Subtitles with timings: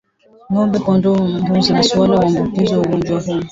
[0.49, 3.41] Ng'ombe kondoo mbuzi na swala huambukizwa ugonjwa huu